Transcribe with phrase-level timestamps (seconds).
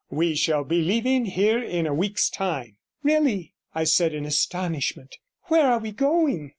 [0.09, 5.17] 'We shall be leaving here in a week's time.' 'Really!' I said in astonishment.
[5.49, 6.49] 'Where are we going?'